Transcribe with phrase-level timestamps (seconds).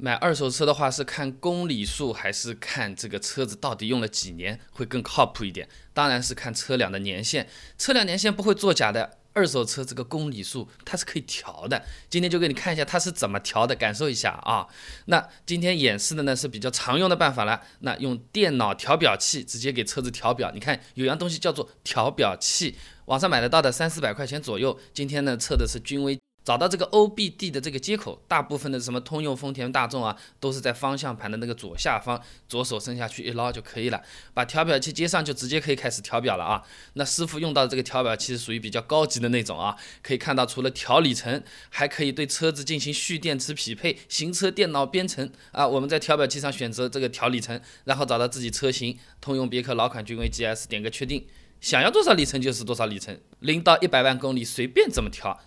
[0.00, 5.68] 买二手车的话，是看公里数还是看这个车子到底用了几年会更靠谱一点？
[5.92, 9.18] 当然是看车辆的年限，车辆年限不会作假的。
[9.34, 14.66] 二手车这个公里数它是可以调的，今天就给你看一下它是怎么调的，感受一下啊。
[15.06, 22.76] 那今天演示的呢是比较常用的办法了，那用电脑调表器直接给车子调表，你看有样东西叫做调表器，
[23.06, 24.78] 网上买得到的三四百块钱左右。
[24.92, 26.18] 今天呢测的是君威。
[26.48, 32.18] 找到这个 OBD 的这个接口，大部分的什么通用、丰田、大众啊，都是在方向盘的那个左下方，
[32.48, 34.00] 左手伸下去一捞就可以了。
[34.32, 36.62] 把调表器接上，就直接可以开始调表了啊。
[36.94, 45.68] 那师傅用到的这个调表器是属于比较高级的那种啊，可以看到除了调里程，还可以对车子进行蓄电池匹配、行车电脑编程啊。
[45.68, 51.26] 我们在调表器上选择这个调里程，然后找到自己车型，通用别克老款君威 GS，点个确定，
[51.60, 55.38] 想要多少里程就是多少里程，零到一百万公里随便怎么调。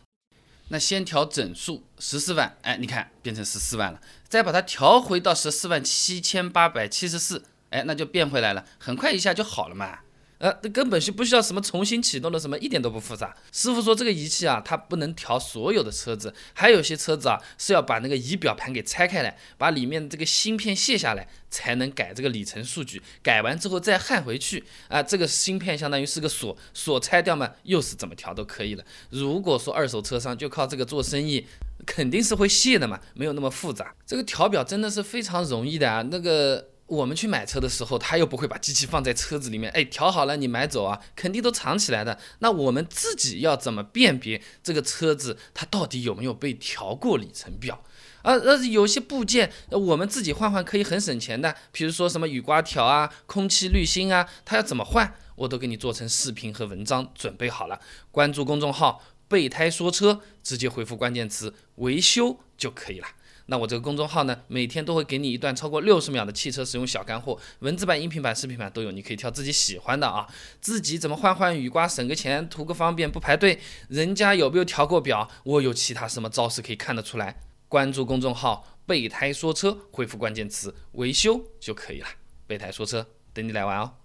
[0.71, 9.99] 那先调整数十四万，哎，你看变成十四万了，再把它调回到十四万七千八百七十四，哎，那就变回来了，很快一下就好了嘛。
[10.41, 13.31] 呃，这根本是不需要什么重新启动的，什么一点都不复杂。
[13.51, 22.99] 师傅说这个仪器啊，它不能调所有的车子，还有些车子啊是要把那个仪表盘给拆开来，把里面这个芯片卸下来，才能改这个里程数据。
[23.21, 28.83] 改完之后再焊回去啊，这个芯片相当于是个锁，锁拆掉嘛，又是怎么调都可以了。
[29.11, 31.45] 如果说二手车商就靠这个做生意，
[31.85, 33.93] 肯定是会卸的嘛，没有那么复杂。
[34.07, 36.70] 这个调表真的是非常容易的啊，那个。
[36.91, 42.19] 我们去买车的时候，他又不会把机器放在车子里面，哎，调好了你买走啊，肯定都藏起来的。
[42.39, 47.81] 那我们自己要怎么辨别这个车子它到底有没有被调过里程表？
[48.23, 57.79] 啊，呃，有些部件我们自己换换可以很省钱的，比如说什么雨刮条啊、空气滤芯啊，它要怎么换，我都给你做成视频和文章准备好了。
[58.11, 63.07] 关注公众号“备胎说车”，直接回复关键词“维修”就可以了。
[63.51, 70.25] 那我这个公众号呢，每天都会给你一段超过六十秒的汽车使用小干货，文字版、音频版、视频版都有，你可以挑自己喜欢的啊。
[70.61, 73.59] 自己怎么换换雨刮，省个钱，图个方便，不排队。
[73.89, 75.29] 人家有没有调过表？
[75.43, 77.41] 我有其他什么招式可以看得出来？
[77.67, 82.07] 关注公众号“备胎说车”，回复关键词“维修”就可以了。
[82.47, 84.00] 备胎说车，等你来玩哦。